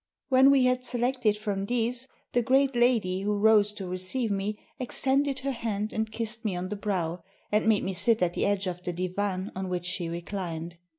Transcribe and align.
When 0.29 0.49
we 0.49 0.63
had 0.63 0.83
selected 0.83 1.37
from 1.37 1.67
these, 1.67 2.07
the 2.33 2.41
great 2.41 2.75
lady, 2.75 3.21
who 3.21 3.37
rose 3.37 3.71
to 3.73 3.85
receive 3.85 4.31
me, 4.31 4.57
extended 4.79 5.41
her 5.41 5.51
hand 5.51 5.93
and 5.93 6.11
kissed 6.11 6.43
me 6.43 6.55
on 6.55 6.69
the 6.69 6.75
brow, 6.75 7.21
and 7.51 7.67
made 7.67 7.83
me 7.83 7.93
sit 7.93 8.23
at 8.23 8.33
the 8.33 8.47
edge 8.47 8.65
of 8.65 8.81
the 8.81 8.93
divan 8.93 9.51
on 9.55 9.69
which 9.69 9.85
she 9.85 10.09
reclined. 10.09 10.77